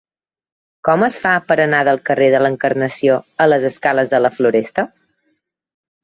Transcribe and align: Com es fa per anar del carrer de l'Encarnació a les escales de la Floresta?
Com 0.87 1.03
es 1.07 1.17
fa 1.25 1.33
per 1.49 1.57
anar 1.65 1.81
del 1.87 1.99
carrer 2.09 2.29
de 2.35 2.39
l'Encarnació 2.43 3.17
a 3.45 3.47
les 3.51 3.67
escales 3.69 4.09
de 4.15 4.23
la 4.27 4.33
Floresta? 4.39 4.87